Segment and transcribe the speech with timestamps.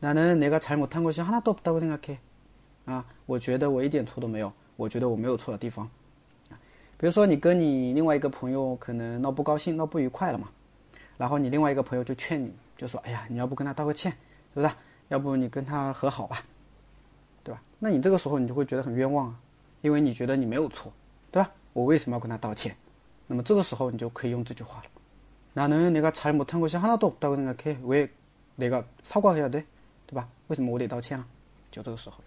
[0.00, 2.18] 나는내가잘못한것이하나도없다고생각 해。
[2.84, 5.88] 啊，我觉得我一点错都没有，我觉得我没有错的地方。
[6.96, 10.50] 比如说，你跟你另外一个朋友可能闹不高兴、闹不愉快了嘛，
[11.16, 14.12] 然后你另外一个朋友就劝你，就说：“哎呀，你要不跟他道个歉，
[14.52, 14.70] 是不是？
[15.08, 16.44] 要不你跟他和好吧，
[17.42, 19.40] 对吧？”那你这个时候你就会觉得很冤枉啊，
[19.80, 20.92] 因为你觉得你没有错，
[21.30, 21.50] 对吧？
[21.72, 22.76] 我为什么要跟他道歉？
[23.26, 24.90] 那么这个时候你就可以用这句话了：“
[25.54, 27.78] 나는내가잘못한것이하나도없다고생각 해。
[27.82, 29.64] 왜내가사과해야 돼？
[30.06, 30.28] 对吧？
[30.48, 31.26] 为什么我得道歉啊？
[31.70, 32.24] 就这个时候啊。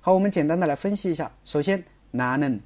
[0.00, 2.60] 好，我们简单的来分析一下，首先拿嫩。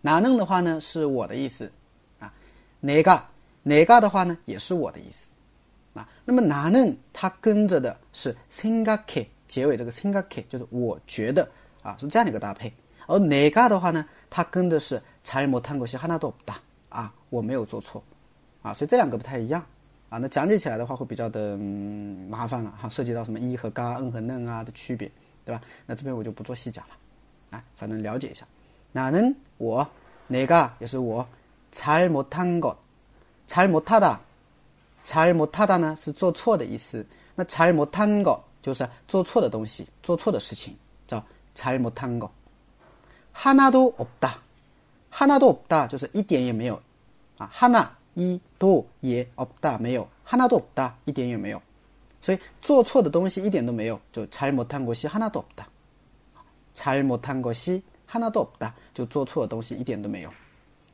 [0.00, 1.70] 拿嫩的话呢是我的意思，
[2.18, 2.32] 啊，
[2.80, 3.28] 哪嘎
[3.62, 11.48] 哪嘎的话呢也是我的意思，啊，那么拿嫩它跟着的是 singa k 结尾这个 singa k 就是我觉得。
[11.82, 12.72] 啊是这样的一个搭配，
[13.06, 16.34] 而哪嘎的话呢，它跟的是查尔摩探戈西哈纳多，
[16.88, 18.02] 啊，我没有做错。
[18.62, 19.62] 啊，所以这两个不太一样，
[20.08, 25.10] 啊，那讲解起来的话会比较的麻烦了，哈，涉及到什么一和嘎，嗯和嫩啊的区别。
[25.45, 25.61] 对吧？
[25.85, 26.95] 那这边我就不做细讲了
[27.51, 28.45] 啊，反正了解一下。
[28.93, 29.87] 나는我，
[30.29, 31.25] 내가也是我，
[31.71, 32.75] 잘못한 것，
[33.47, 34.17] 잘못하 다，
[35.03, 37.05] 잘못하다呢是做错的意思。
[37.35, 40.75] 那잘못한것就是做错的东西，做错的事情，
[41.07, 41.23] 叫
[41.55, 42.29] 잘못한 것。
[43.33, 44.39] 하나도없 다，
[45.11, 46.81] 하나도없다就是一点也没有
[47.37, 51.61] 啊，하나一도예없다没有，하나도없다一点也没有。
[52.23, 55.63] 所以做错的东西一点都没有，就잘못한것이하나도없 다，
[56.73, 60.33] 잘못한것이 하나도없다就做错的东西一点都没有。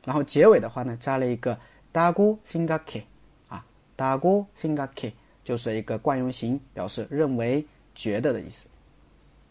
[0.04, 1.58] 然后结尾的话呢，加了一个
[1.92, 3.02] 다고생각 해，
[3.48, 3.64] 啊，
[3.96, 5.12] 다고생각 해，
[5.42, 8.68] 就是一个惯用型，表示认为、觉得的意思。